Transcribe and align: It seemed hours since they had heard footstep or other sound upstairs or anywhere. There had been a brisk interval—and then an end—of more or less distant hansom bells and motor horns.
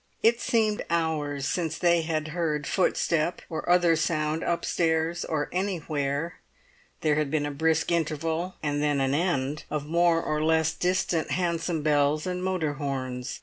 It 0.23 0.41
seemed 0.41 0.83
hours 0.89 1.47
since 1.47 1.77
they 1.77 2.01
had 2.01 2.29
heard 2.29 2.65
footstep 2.65 3.43
or 3.51 3.69
other 3.69 3.95
sound 3.95 4.41
upstairs 4.41 5.23
or 5.23 5.47
anywhere. 5.51 6.39
There 7.01 7.17
had 7.17 7.29
been 7.29 7.45
a 7.45 7.51
brisk 7.51 7.91
interval—and 7.91 8.81
then 8.81 8.99
an 8.99 9.13
end—of 9.13 9.85
more 9.85 10.19
or 10.19 10.43
less 10.43 10.73
distant 10.73 11.29
hansom 11.29 11.83
bells 11.83 12.25
and 12.25 12.43
motor 12.43 12.73
horns. 12.73 13.39